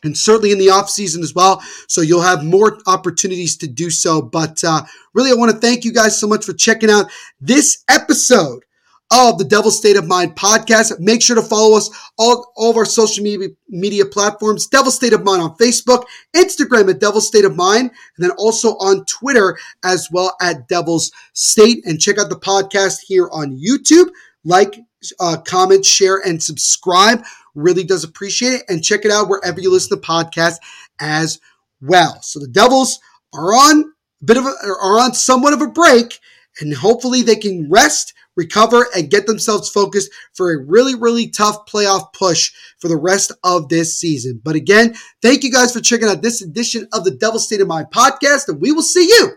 [0.02, 1.62] and certainly in the off season as well.
[1.88, 4.22] So you'll have more opportunities to do so.
[4.22, 4.82] But uh,
[5.14, 8.64] really, I want to thank you guys so much for checking out this episode
[9.12, 10.98] of the Devil State of Mind podcast.
[11.00, 15.12] Make sure to follow us all, all of our social media, media platforms, Devil State
[15.12, 19.58] of Mind on Facebook, Instagram at Devil State of Mind, and then also on Twitter
[19.84, 21.84] as well at Devil's State.
[21.84, 24.10] And check out the podcast here on YouTube.
[24.44, 24.78] Like,
[25.18, 27.24] uh, comment, share, and subscribe.
[27.54, 28.62] Really does appreciate it.
[28.68, 30.58] And check it out wherever you listen to podcasts
[31.00, 31.40] as
[31.80, 32.20] well.
[32.22, 33.00] So the Devils
[33.34, 33.92] are on
[34.22, 36.18] a bit of a, are on somewhat of a break,
[36.60, 41.66] and hopefully they can rest recover, and get themselves focused for a really, really tough
[41.66, 44.40] playoff push for the rest of this season.
[44.42, 47.68] But again, thank you guys for checking out this edition of the Devil State of
[47.68, 49.32] Mind podcast, and we will see you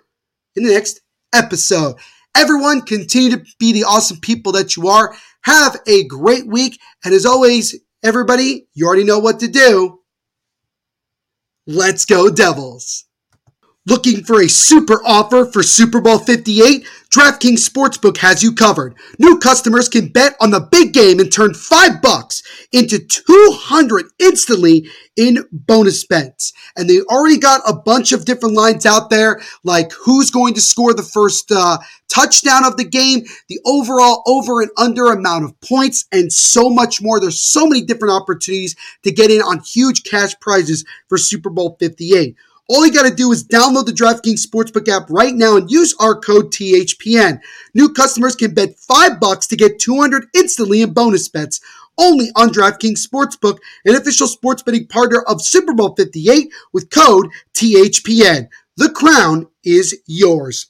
[0.56, 1.02] in the next
[1.34, 1.96] episode.
[2.36, 5.16] Everyone, continue to be the awesome people that you are.
[5.42, 6.80] Have a great week.
[7.04, 10.00] And as always, everybody, you already know what to do.
[11.66, 13.06] Let's go, Devils.
[13.86, 16.88] Looking for a super offer for Super Bowl 58?
[17.10, 18.96] DraftKings Sportsbook has you covered.
[19.20, 24.88] New customers can bet on the big game and turn 5 bucks into 200 instantly
[25.18, 26.54] in bonus bets.
[26.78, 30.62] And they already got a bunch of different lines out there like who's going to
[30.62, 31.78] score the first uh,
[32.08, 37.02] touchdown of the game, the overall over and under amount of points, and so much
[37.02, 37.20] more.
[37.20, 41.76] There's so many different opportunities to get in on huge cash prizes for Super Bowl
[41.82, 42.38] 58.
[42.70, 45.94] All you got to do is download the DraftKings Sportsbook app right now and use
[46.00, 47.42] our code THPN.
[47.74, 51.60] New customers can bet 5 bucks to get 200 instantly in bonus bets
[51.98, 57.28] only on DraftKings Sportsbook, an official sports betting partner of Super Bowl 58 with code
[57.54, 58.48] THPN.
[58.78, 60.68] The crown is yours.